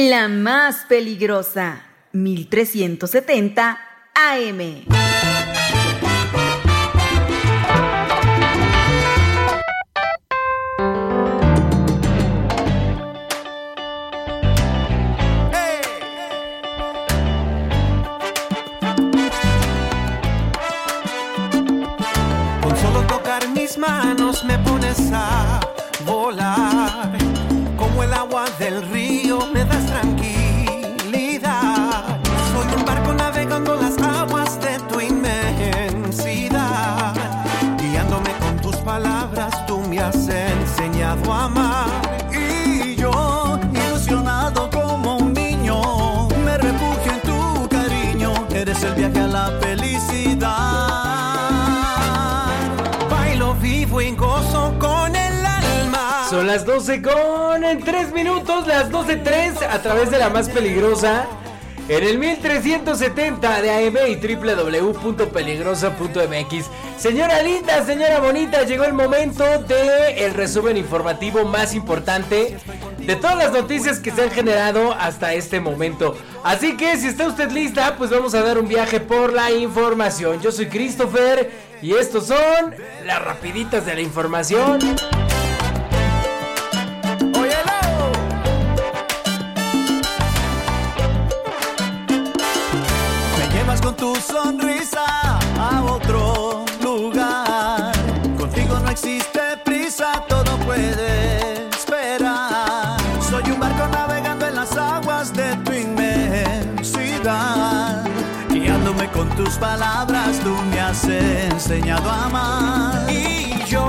[0.00, 3.80] La más peligrosa, 1370
[4.14, 4.84] AM.
[23.76, 25.60] Manos me pones a
[26.04, 27.16] volar.
[27.76, 29.07] Como el agua del río
[29.46, 31.48] me das tranquilidad.
[32.52, 36.54] Soy un barco navegando las aguas de tu inmensidad.
[37.78, 42.07] Guiándome con tus palabras, tú me has enseñado a amar.
[56.28, 61.26] Son las 12 con en 3 minutos, las 12.3 a través de la más peligrosa.
[61.88, 66.66] En el 1370 de AM y www.peligrosa.mx.
[66.98, 72.58] Señora linda, señora bonita, llegó el momento de el resumen informativo más importante
[72.98, 76.14] de todas las noticias que se han generado hasta este momento.
[76.44, 80.42] Así que si está usted lista, pues vamos a dar un viaje por la información.
[80.42, 82.74] Yo soy Christopher y estos son
[83.06, 84.78] las rapiditas de la información.
[111.70, 113.12] Enseñado a amar.
[113.12, 113.86] Y yo,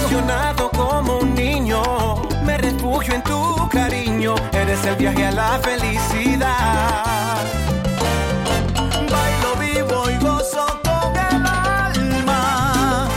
[0.00, 1.82] ilusionado como un niño,
[2.44, 4.34] me refugio en tu cariño.
[4.52, 7.44] Eres el viaje a la felicidad.
[9.10, 13.08] Bailo vivo y gozo con el alma.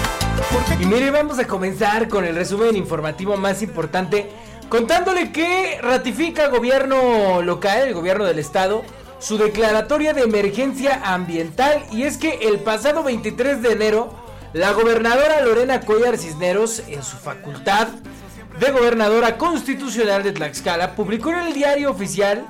[0.77, 4.29] Y mire, vamos a comenzar con el resumen informativo más importante,
[4.67, 8.83] contándole que ratifica el gobierno local, el gobierno del estado,
[9.19, 11.83] su declaratoria de emergencia ambiental.
[11.91, 14.13] Y es que el pasado 23 de enero,
[14.53, 17.89] la gobernadora Lorena Cuellar Cisneros, en su facultad
[18.59, 22.45] de gobernadora constitucional de Tlaxcala, publicó en el diario oficial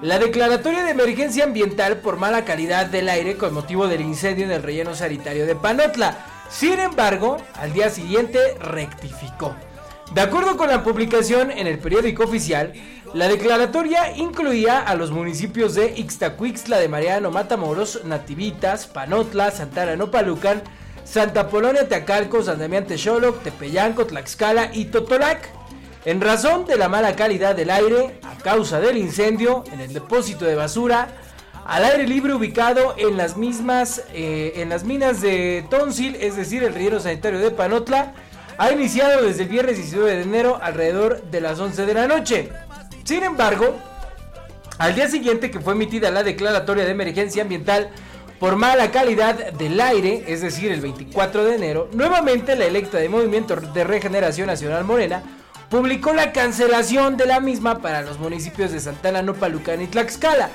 [0.00, 4.50] la declaratoria de emergencia ambiental por mala calidad del aire con motivo del incendio en
[4.50, 6.16] el relleno sanitario de Panotla.
[6.50, 9.54] Sin embargo, al día siguiente rectificó.
[10.14, 12.74] De acuerdo con la publicación en el periódico oficial,
[13.14, 20.62] la declaratoria incluía a los municipios de Ixtacuixtla de Mariano Matamoros, Nativitas, Panotla, Santana Nopalucan,
[21.04, 25.50] Santa Polonia Teacalco, San Damián Texoloc, Tepeyanco, Tlaxcala y Totolac.
[26.06, 30.46] En razón de la mala calidad del aire, a causa del incendio en el depósito
[30.46, 31.08] de basura,
[31.66, 36.64] al aire libre ubicado en las mismas, eh, en las minas de Tonsil, es decir,
[36.64, 38.14] el relleno sanitario de Panotla,
[38.56, 42.50] ha iniciado desde el viernes 19 de enero alrededor de las 11 de la noche.
[43.04, 43.76] Sin embargo,
[44.78, 47.90] al día siguiente que fue emitida la declaratoria de emergencia ambiental
[48.38, 53.08] por mala calidad del aire, es decir, el 24 de enero, nuevamente la electa de
[53.08, 55.22] Movimiento de Regeneración Nacional Morena
[55.70, 60.50] publicó la cancelación de la misma para los municipios de Santana, Nopalucan y Tlaxcala.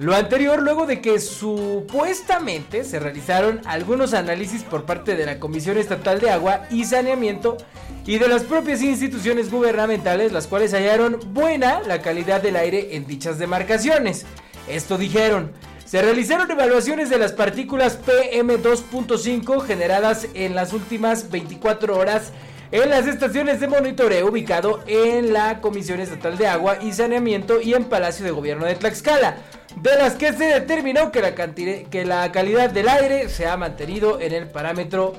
[0.00, 5.76] Lo anterior luego de que supuestamente se realizaron algunos análisis por parte de la Comisión
[5.76, 7.58] Estatal de Agua y Saneamiento
[8.06, 13.06] y de las propias instituciones gubernamentales, las cuales hallaron buena la calidad del aire en
[13.06, 14.24] dichas demarcaciones.
[14.70, 15.52] Esto dijeron,
[15.84, 22.32] se realizaron evaluaciones de las partículas PM2.5 generadas en las últimas 24 horas
[22.72, 27.74] en las estaciones de monitoreo ubicado en la Comisión Estatal de Agua y Saneamiento y
[27.74, 29.36] en Palacio de Gobierno de Tlaxcala,
[29.76, 33.56] de las que se determinó que la, cantidad, que la calidad del aire se ha
[33.56, 35.14] mantenido en el parámetro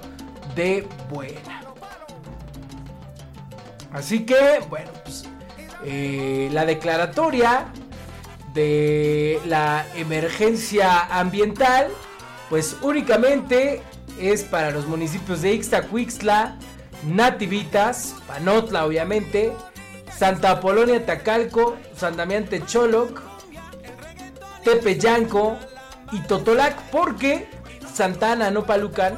[0.56, 1.62] de buena.
[3.92, 5.26] Así que, bueno, pues
[5.84, 7.66] eh, la declaratoria
[8.54, 11.88] de la emergencia ambiental,
[12.50, 13.82] pues únicamente
[14.20, 16.58] es para los municipios de Ixtacuixtla,
[17.04, 19.54] Nativitas, Panotla obviamente,
[20.16, 23.22] Santa Apolonia Tacalco, San Damián Techoloc,
[24.64, 25.58] Tepeyanco
[26.12, 27.48] y Totolac, porque
[27.92, 29.18] Santana Nopalucan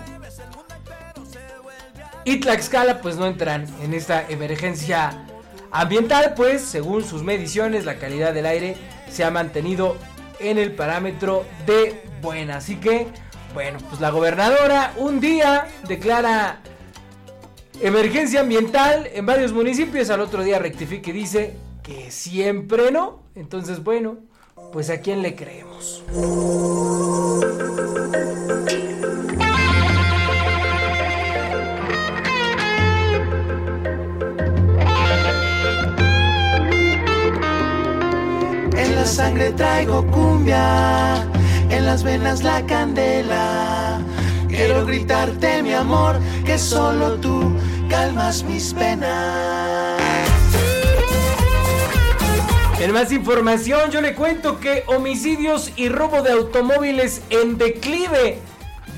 [2.26, 5.26] y Tlaxcala pues no entran en esta emergencia
[5.72, 8.78] ambiental, pues según sus mediciones la calidad del aire
[9.10, 9.98] se ha mantenido
[10.40, 12.58] en el parámetro de buena.
[12.58, 13.08] Así que,
[13.54, 16.60] bueno, pues la gobernadora un día declara
[17.82, 23.24] emergencia ambiental en varios municipios, al otro día rectifica y dice que siempre no.
[23.36, 24.18] Entonces, bueno,
[24.72, 26.04] pues a quién le creemos.
[38.76, 41.24] En la sangre traigo cumbia,
[41.70, 43.83] en las venas la candela.
[44.56, 47.58] Quiero gritarte mi amor, que solo tú
[47.90, 50.00] calmas mis penas.
[52.80, 58.38] En más información, yo le cuento que homicidios y robo de automóviles en declive,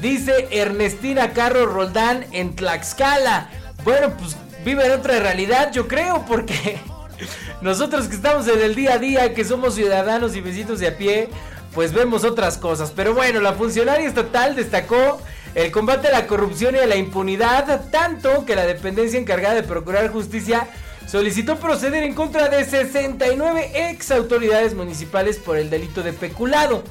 [0.02, 3.50] dice Ernestina Carro Roldán en Tlaxcala.
[3.86, 4.36] Bueno, pues
[4.66, 6.80] vive en otra realidad, yo creo, porque
[7.62, 10.98] nosotros que estamos en el día a día, que somos ciudadanos y vecinos de a
[10.98, 11.30] pie,
[11.74, 12.92] pues vemos otras cosas.
[12.94, 15.22] Pero bueno, la funcionaria estatal destacó
[15.56, 19.64] el combate a la corrupción y a la impunidad, tanto que la dependencia encargada de
[19.64, 20.68] procurar justicia
[21.08, 26.84] solicitó proceder en contra de 69 ex autoridades municipales por el delito de peculado.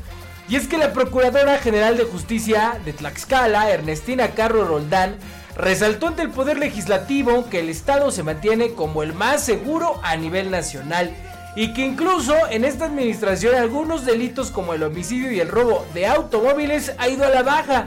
[0.48, 5.16] Y es que la Procuradora General de Justicia de Tlaxcala, Ernestina Carro Roldán,
[5.56, 10.16] resaltó ante el Poder Legislativo que el Estado se mantiene como el más seguro a
[10.16, 11.14] nivel nacional
[11.56, 16.06] y que incluso en esta administración algunos delitos como el homicidio y el robo de
[16.06, 17.86] automóviles ha ido a la baja.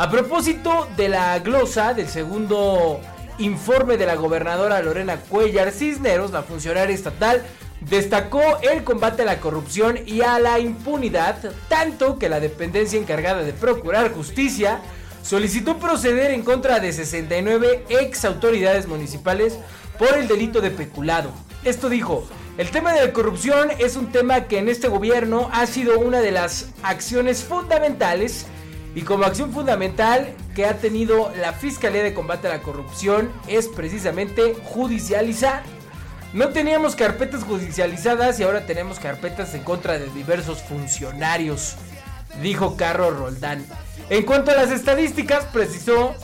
[0.00, 3.02] A propósito de la glosa del segundo
[3.36, 7.42] informe de la gobernadora Lorena Cuellar Cisneros, la funcionaria estatal,
[7.82, 11.36] destacó el combate a la corrupción y a la impunidad,
[11.68, 14.80] tanto que la dependencia encargada de procurar justicia
[15.22, 19.58] solicitó proceder en contra de 69 ex autoridades municipales
[19.98, 21.30] por el delito de peculado.
[21.62, 22.26] Esto dijo,
[22.56, 26.20] el tema de la corrupción es un tema que en este gobierno ha sido una
[26.20, 28.46] de las acciones fundamentales
[28.94, 33.68] y como acción fundamental que ha tenido la Fiscalía de Combate a la Corrupción es
[33.68, 35.62] precisamente judicializar.
[36.32, 41.76] No teníamos carpetas judicializadas y ahora tenemos carpetas en contra de diversos funcionarios,
[42.42, 43.64] dijo Carlos Roldán.
[44.08, 46.14] En cuanto a las estadísticas, precisó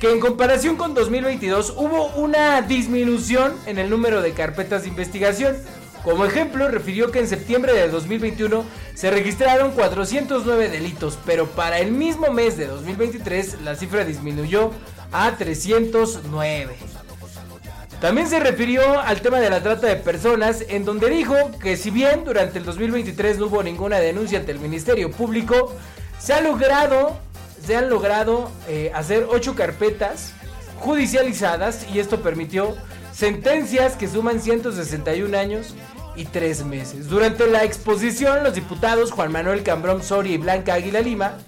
[0.00, 5.56] que en comparación con 2022 hubo una disminución en el número de carpetas de investigación.
[6.06, 8.64] Como ejemplo, refirió que en septiembre de 2021
[8.94, 14.70] se registraron 409 delitos, pero para el mismo mes de 2023 la cifra disminuyó
[15.10, 16.76] a 309.
[18.00, 21.90] También se refirió al tema de la trata de personas, en donde dijo que si
[21.90, 25.74] bien durante el 2023 no hubo ninguna denuncia ante el Ministerio Público,
[26.20, 27.16] se ha logrado,
[27.60, 30.34] se han logrado eh, hacer 8 carpetas
[30.78, 32.76] judicializadas y esto permitió
[33.12, 35.74] sentencias que suman 161 años
[36.16, 37.08] y tres meses.
[37.08, 41.38] Durante la exposición, los diputados Juan Manuel Cambrón Soria y Blanca Águila Lima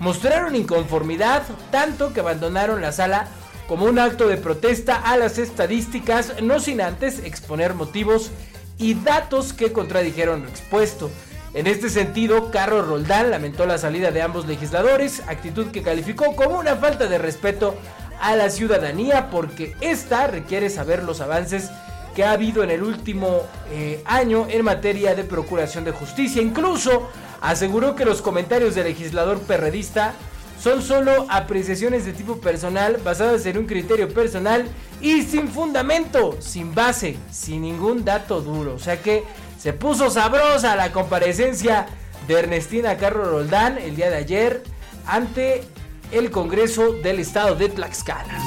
[0.00, 3.28] mostraron inconformidad tanto que abandonaron la sala
[3.66, 8.30] como un acto de protesta a las estadísticas, no sin antes exponer motivos
[8.78, 11.10] y datos que contradijeron lo expuesto.
[11.54, 16.58] En este sentido, Carlos Roldán lamentó la salida de ambos legisladores, actitud que calificó como
[16.58, 17.74] una falta de respeto
[18.20, 21.70] a la ciudadanía porque esta requiere saber los avances
[22.18, 26.42] que ha habido en el último eh, año en materia de procuración de justicia.
[26.42, 27.08] Incluso
[27.40, 30.14] aseguró que los comentarios del legislador perredista
[30.60, 34.66] son solo apreciaciones de tipo personal basadas en un criterio personal
[35.00, 38.74] y sin fundamento, sin base, sin ningún dato duro.
[38.74, 39.22] O sea que
[39.56, 41.86] se puso sabrosa la comparecencia
[42.26, 44.64] de Ernestina Carro Roldán el día de ayer
[45.06, 45.62] ante
[46.10, 48.40] el Congreso del Estado de Tlaxcala.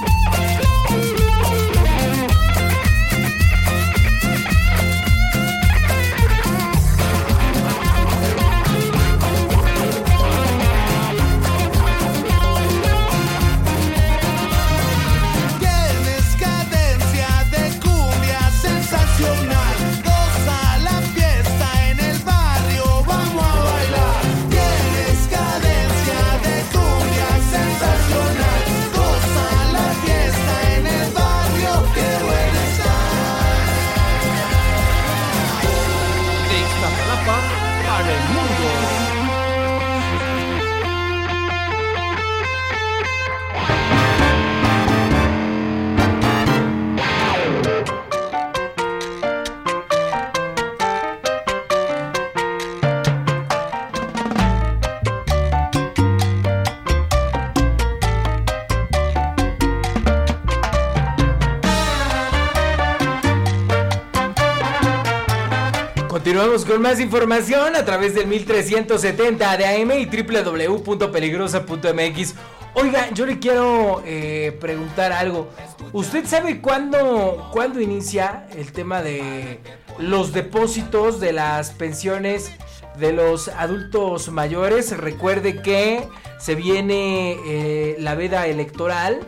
[66.21, 72.35] Continuamos con más información a través del 1370 de AM y www.peligrosa.mx.
[72.75, 75.49] Oiga, yo le quiero eh, preguntar algo.
[75.93, 79.61] ¿Usted sabe cuándo, cuándo inicia el tema de
[79.97, 82.51] los depósitos de las pensiones
[82.99, 84.95] de los adultos mayores?
[84.95, 89.21] Recuerde que se viene eh, la veda electoral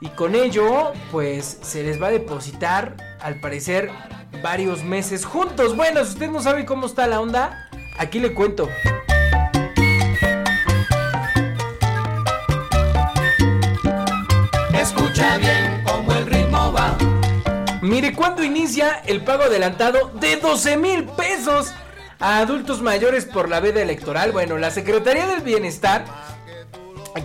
[0.00, 3.90] y con ello pues se les va a depositar al parecer
[4.42, 5.76] varios meses juntos.
[5.76, 7.68] Bueno, si usted no sabe cómo está la onda,
[7.98, 8.68] aquí le cuento.
[14.74, 16.96] Escucha bien cómo el ritmo va.
[17.82, 21.72] Mire, ¿cuándo inicia el pago adelantado de 12 mil pesos
[22.20, 24.32] a adultos mayores por la veda electoral?
[24.32, 26.04] Bueno, la Secretaría del Bienestar,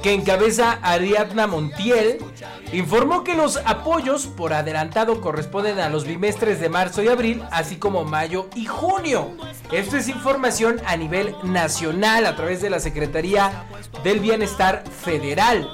[0.02, 2.20] que encabeza Ariadna Montiel,
[2.72, 7.78] informó que los apoyos por adelantado corresponden a los bimestres de marzo y abril, así
[7.78, 9.32] como mayo y junio.
[9.72, 13.66] Esto es información a nivel nacional a través de la Secretaría
[14.04, 15.70] del Bienestar Federal.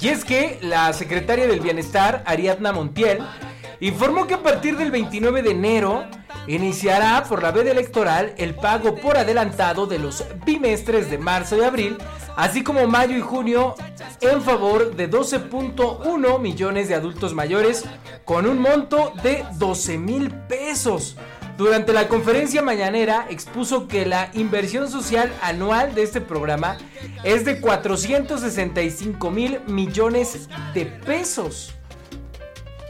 [0.00, 3.20] Y es que la secretaria del Bienestar, Ariadna Montiel,
[3.80, 6.04] informó que a partir del 29 de enero
[6.46, 11.64] iniciará por la veda electoral el pago por adelantado de los bimestres de marzo y
[11.64, 11.98] abril,
[12.36, 13.74] así como mayo y junio,
[14.20, 17.84] en favor de 12.1 millones de adultos mayores
[18.24, 21.16] con un monto de 12 mil pesos.
[21.58, 26.78] Durante la conferencia mañanera expuso que la inversión social anual de este programa
[27.24, 31.77] es de 465 mil millones de pesos.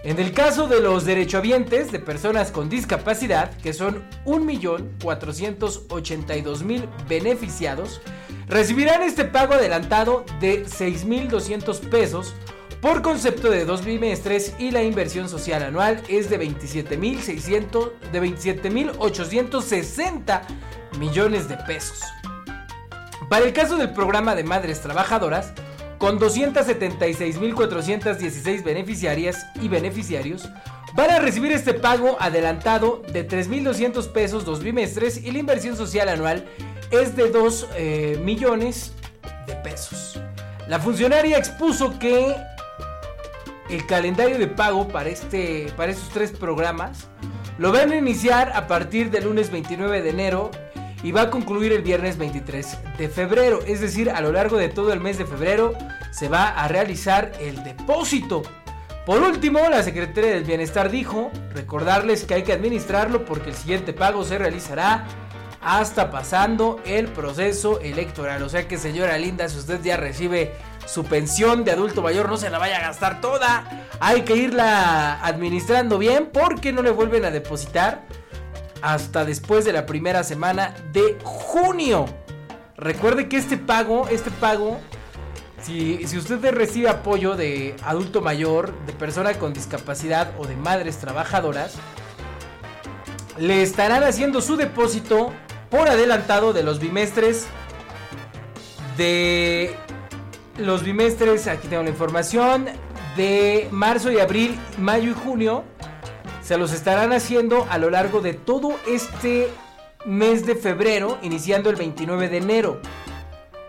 [0.04, 8.00] En el caso de los derechohabientes de personas con discapacidad, que son 1.482.000 beneficiados,
[8.46, 12.32] recibirán este pago adelantado de 6.200 pesos
[12.80, 20.42] por concepto de dos bimestres y la inversión social anual es de 27.600 de 27.860
[21.00, 22.02] millones de pesos.
[23.28, 25.52] Para el caso del programa de madres trabajadoras,
[25.98, 30.48] con 276.416 beneficiarias y beneficiarios,
[30.94, 36.08] van a recibir este pago adelantado de 3.200 pesos dos bimestres y la inversión social
[36.08, 36.46] anual
[36.90, 38.92] es de 2 eh, millones
[39.46, 40.18] de pesos.
[40.68, 42.34] La funcionaria expuso que
[43.68, 47.08] el calendario de pago para, este, para estos tres programas
[47.58, 50.50] lo van a iniciar a partir del lunes 29 de enero
[51.02, 53.60] y va a concluir el viernes 23 de febrero.
[53.66, 55.72] Es decir, a lo largo de todo el mes de febrero
[56.10, 58.42] se va a realizar el depósito.
[59.06, 63.92] Por último, la Secretaría del Bienestar dijo recordarles que hay que administrarlo porque el siguiente
[63.92, 65.06] pago se realizará
[65.62, 68.42] hasta pasando el proceso electoral.
[68.42, 70.52] O sea que señora linda, si usted ya recibe
[70.86, 73.88] su pensión de adulto mayor, no se la vaya a gastar toda.
[74.00, 78.06] Hay que irla administrando bien porque no le vuelven a depositar
[78.82, 82.06] hasta después de la primera semana de junio.
[82.76, 84.80] Recuerde que este pago, este pago,
[85.62, 90.98] si, si usted recibe apoyo de adulto mayor, de persona con discapacidad o de madres
[90.98, 91.74] trabajadoras,
[93.36, 95.32] le estarán haciendo su depósito
[95.70, 97.48] por adelantado de los bimestres
[98.98, 99.74] de
[100.58, 102.66] los bimestres, aquí tengo la información,
[103.16, 105.64] de marzo y abril, mayo y junio,
[106.48, 109.50] se los estarán haciendo a lo largo de todo este
[110.06, 112.80] mes de febrero, iniciando el 29 de enero.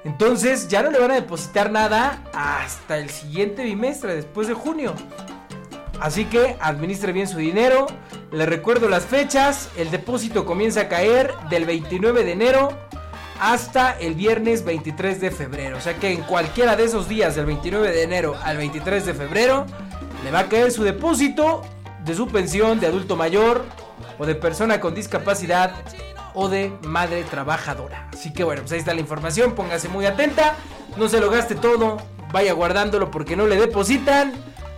[0.05, 4.93] Entonces ya no le van a depositar nada hasta el siguiente bimestre, después de junio.
[5.99, 7.85] Así que administre bien su dinero.
[8.31, 9.69] Le recuerdo las fechas.
[9.75, 12.69] El depósito comienza a caer del 29 de enero
[13.41, 15.75] hasta el viernes 23 de febrero.
[15.75, 19.13] O sea que en cualquiera de esos días, del 29 de enero al 23 de
[19.13, 19.65] febrero,
[20.23, 21.61] le va a caer su depósito
[22.05, 23.65] de su pensión de adulto mayor
[24.17, 25.73] o de persona con discapacidad
[26.33, 28.07] o de madre trabajadora.
[28.13, 30.55] Así que bueno, pues ahí está la información, póngase muy atenta,
[30.97, 31.97] no se lo gaste todo,
[32.31, 34.33] vaya guardándolo porque no le depositan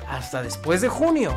[0.10, 1.36] hasta después de junio.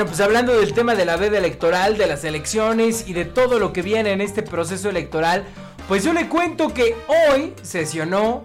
[0.00, 3.58] Bueno, pues hablando del tema de la veda electoral, de las elecciones y de todo
[3.58, 5.44] lo que viene en este proceso electoral,
[5.88, 8.42] pues yo le cuento que hoy sesionó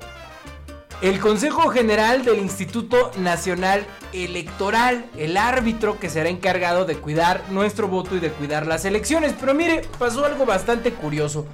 [1.02, 7.88] el Consejo General del Instituto Nacional Electoral, el árbitro que será encargado de cuidar nuestro
[7.88, 9.34] voto y de cuidar las elecciones.
[9.40, 11.46] Pero mire, pasó algo bastante curioso,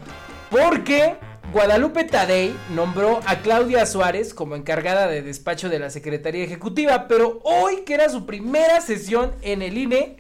[0.50, 1.18] porque
[1.52, 7.42] Guadalupe Tadei nombró a Claudia Suárez como encargada de despacho de la Secretaría Ejecutiva, pero
[7.44, 10.16] hoy que era su primera sesión en el INE,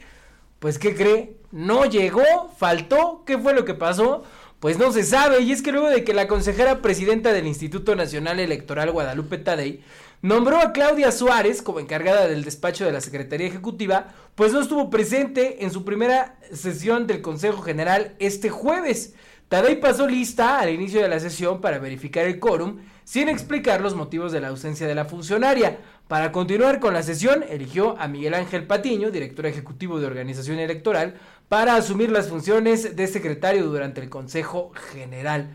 [0.59, 1.37] pues ¿qué cree?
[1.51, 4.23] No llegó, faltó, ¿qué fue lo que pasó?
[4.59, 7.95] Pues no se sabe, y es que luego de que la consejera presidenta del Instituto
[7.95, 9.81] Nacional Electoral Guadalupe Tadei
[10.21, 14.89] nombró a Claudia Suárez como encargada del despacho de la Secretaría Ejecutiva, pues no estuvo
[14.89, 19.13] presente en su primera sesión del Consejo General este jueves.
[19.51, 23.95] Tadei pasó lista al inicio de la sesión para verificar el quórum, sin explicar los
[23.95, 25.77] motivos de la ausencia de la funcionaria.
[26.07, 31.15] Para continuar con la sesión, eligió a Miguel Ángel Patiño, director ejecutivo de Organización Electoral,
[31.49, 35.49] para asumir las funciones de secretario durante el Consejo General.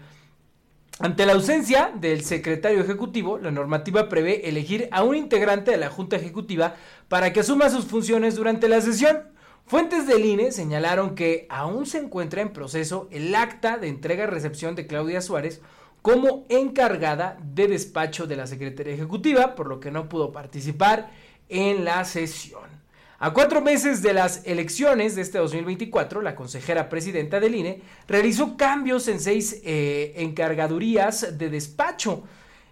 [0.99, 5.89] Ante la ausencia del secretario ejecutivo, la normativa prevé elegir a un integrante de la
[5.89, 6.75] Junta Ejecutiva
[7.09, 9.36] para que asuma sus funciones durante la sesión.
[9.67, 14.87] Fuentes del INE señalaron que aún se encuentra en proceso el acta de entrega-recepción de
[14.87, 15.61] Claudia Suárez
[16.03, 21.11] como encargada de despacho de la Secretaría Ejecutiva, por lo que no pudo participar
[21.49, 22.63] en la sesión.
[23.19, 28.57] A cuatro meses de las elecciones de este 2024, la consejera presidenta del INE realizó
[28.57, 32.23] cambios en seis eh, encargadurías de despacho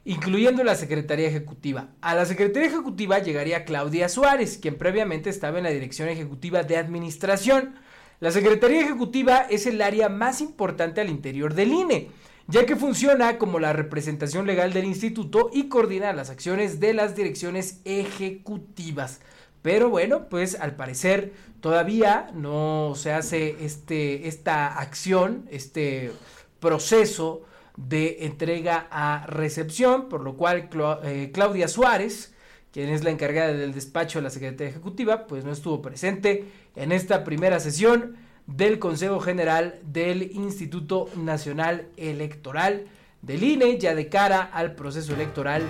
[0.05, 1.89] incluyendo la Secretaría Ejecutiva.
[2.01, 6.77] A la Secretaría Ejecutiva llegaría Claudia Suárez, quien previamente estaba en la Dirección Ejecutiva de
[6.77, 7.77] Administración.
[8.21, 12.11] La Secretaría Ejecutiva es el área más importante al interior del INE,
[12.47, 17.17] ya que funciona como la representación legal del instituto y coordina las acciones de las
[17.17, 19.21] direcciones ejecutivas.
[19.63, 21.33] Pero bueno, pues al parecer
[21.63, 26.13] todavía no se hace este, esta acción, este
[26.61, 27.45] proceso
[27.77, 30.69] de entrega a recepción, por lo cual
[31.03, 32.35] eh, Claudia Suárez,
[32.73, 36.45] quien es la encargada del despacho de la Secretaría Ejecutiva, pues no estuvo presente
[36.77, 38.17] en esta primera sesión
[38.47, 42.87] del Consejo General del Instituto Nacional Electoral
[43.23, 45.63] del INE, ya de cara al proceso electoral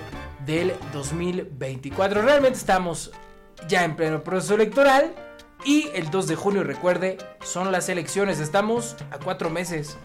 [0.45, 2.21] del 2024.
[2.21, 3.11] Realmente estamos
[3.67, 5.13] ya en pleno proceso electoral
[5.63, 9.97] y el 2 de junio, recuerde, son las elecciones, estamos a cuatro meses.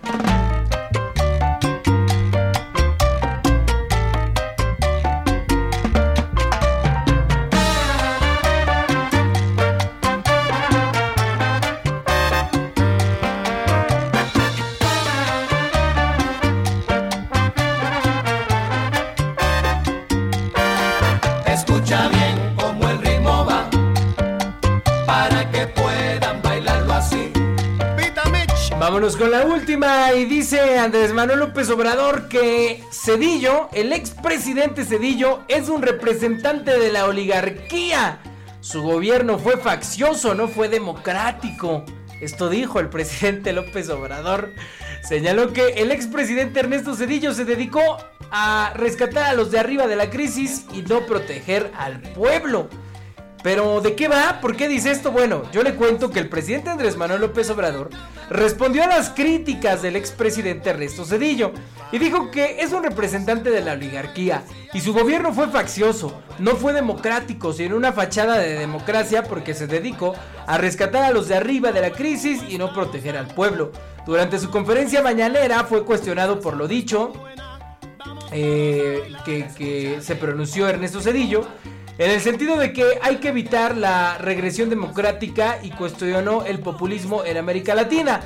[29.20, 35.68] Con la última y dice Andrés Manuel López Obrador que Cedillo, el expresidente Cedillo, es
[35.68, 38.18] un representante de la oligarquía.
[38.60, 41.84] Su gobierno fue faccioso, no fue democrático.
[42.22, 44.54] Esto dijo el presidente López Obrador.
[45.02, 47.98] Señaló que el expresidente Ernesto Cedillo se dedicó
[48.30, 52.70] a rescatar a los de arriba de la crisis y no proteger al pueblo.
[53.42, 54.40] Pero ¿de qué va?
[54.40, 55.12] ¿Por qué dice esto?
[55.12, 57.88] Bueno, yo le cuento que el presidente Andrés Manuel López Obrador
[58.28, 61.52] respondió a las críticas del expresidente Ernesto Cedillo
[61.90, 66.52] y dijo que es un representante de la oligarquía y su gobierno fue faccioso, no
[66.56, 70.14] fue democrático, sino una fachada de democracia porque se dedicó
[70.46, 73.72] a rescatar a los de arriba de la crisis y no proteger al pueblo.
[74.04, 77.12] Durante su conferencia mañanera fue cuestionado por lo dicho
[78.32, 81.46] eh, que, que se pronunció Ernesto Cedillo
[82.00, 87.26] en el sentido de que hay que evitar la regresión democrática y cuestionó el populismo
[87.26, 88.22] en América Latina.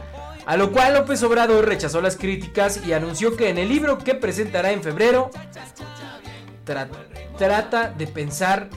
[0.47, 4.15] A lo cual López Obrador rechazó las críticas y anunció que en el libro que
[4.15, 5.33] presentará en febrero
[7.37, 8.69] trata de pensar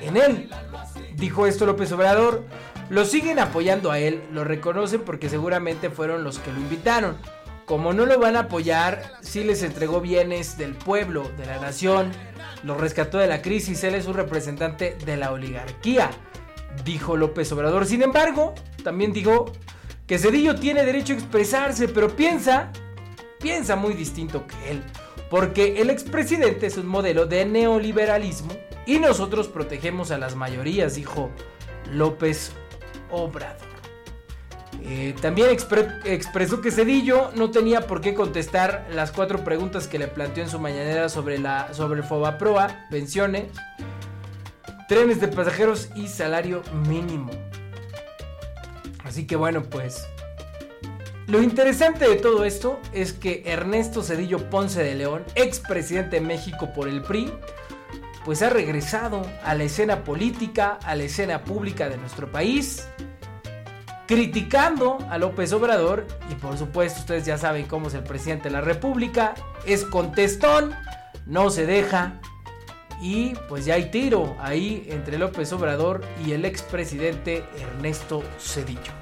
[0.00, 0.50] en él.
[1.16, 2.44] Dijo esto López Obrador.
[2.88, 7.18] Lo siguen apoyando a él, lo reconocen porque seguramente fueron los que lo invitaron.
[7.66, 12.10] Como no lo van a apoyar, sí les entregó bienes del pueblo, de la nación,
[12.64, 16.10] lo rescató de la crisis, él es un representante de la oligarquía,
[16.84, 17.86] dijo López Obrador.
[17.86, 19.52] Sin embargo, también dijo
[20.06, 22.70] que Cedillo tiene derecho a expresarse, pero piensa,
[23.40, 24.82] piensa muy distinto que él,
[25.30, 28.52] porque el expresidente es un modelo de neoliberalismo
[28.86, 31.30] y nosotros protegemos a las mayorías, dijo
[31.90, 32.52] López
[33.10, 33.71] Obrador.
[34.84, 40.08] Eh, también expresó que Cedillo no tenía por qué contestar las cuatro preguntas que le
[40.08, 43.44] planteó en su mañanera sobre, la, sobre el Fobaproa, pensiones.
[44.88, 47.30] trenes de pasajeros y salario mínimo.
[49.04, 50.06] Así que bueno, pues
[51.28, 56.72] lo interesante de todo esto es que Ernesto Cedillo Ponce de León, expresidente de México
[56.74, 57.32] por el PRI,
[58.24, 62.86] pues ha regresado a la escena política, a la escena pública de nuestro país,
[64.12, 68.50] criticando a López Obrador y por supuesto ustedes ya saben cómo es el presidente de
[68.50, 69.32] la República,
[69.64, 70.74] es contestón,
[71.24, 72.20] no se deja
[73.00, 78.92] y pues ya hay tiro ahí entre López Obrador y el expresidente Ernesto Cedillo.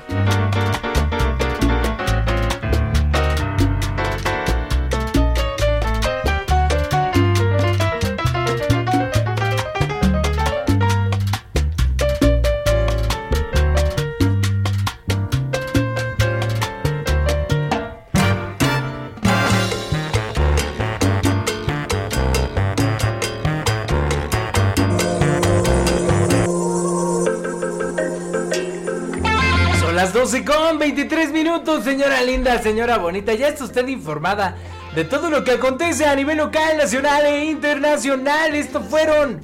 [30.01, 33.35] Las 12 con 23 minutos, señora linda, señora bonita.
[33.35, 34.57] Ya está usted informada
[34.95, 38.55] de todo lo que acontece a nivel local, nacional e internacional.
[38.55, 39.43] Esto fueron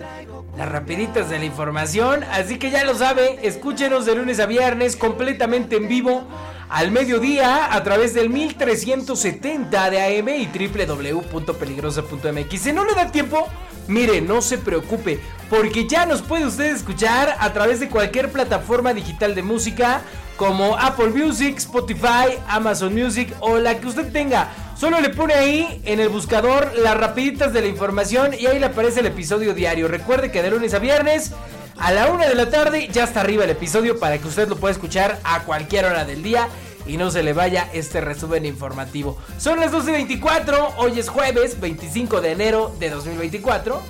[0.56, 2.24] las rapiditas de la información.
[2.32, 6.26] Así que ya lo sabe, escúchenos de lunes a viernes completamente en vivo
[6.70, 12.58] al mediodía a través del 1370 de AM y www.peligrosa.mx.
[12.58, 13.46] Si no le da tiempo,
[13.88, 18.92] mire, no se preocupe, porque ya nos puede usted escuchar a través de cualquier plataforma
[18.92, 20.02] digital de música
[20.36, 24.52] como Apple Music, Spotify, Amazon Music o la que usted tenga.
[24.78, 28.66] Solo le pone ahí en el buscador las rapiditas de la información y ahí le
[28.66, 29.88] aparece el episodio diario.
[29.88, 31.32] Recuerde que de lunes a viernes
[31.78, 34.56] a la una de la tarde ya está arriba el episodio para que usted lo
[34.56, 36.48] pueda escuchar a cualquier hora del día
[36.86, 39.18] y no se le vaya este resumen informativo.
[39.38, 43.80] Son las 12.24, hoy es jueves 25 de enero de 2024.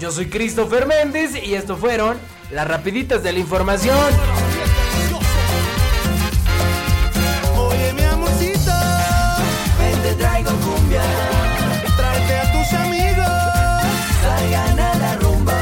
[0.00, 2.16] Yo soy Christopher Méndez y esto fueron
[2.50, 3.96] las rapiditas de la información.
[7.56, 8.72] Oye, mi amorcito,
[9.78, 11.02] ven te traigo cumbia.
[11.96, 13.26] Tráete a tus amigos,
[14.22, 15.58] salgan a la rumba.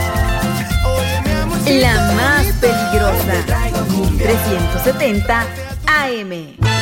[0.87, 3.46] Oye, mi amorcito, La más bonito, ven, te peligrosa.
[3.46, 4.27] traigo cumbia.
[4.27, 5.46] 1370
[5.87, 6.77] AM.